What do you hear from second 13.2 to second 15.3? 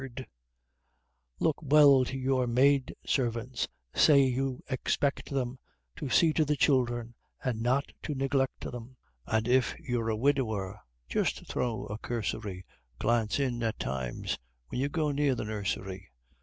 in, at times, when you go